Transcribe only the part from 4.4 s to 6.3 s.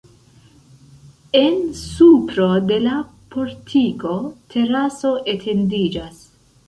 teraso etendiĝas.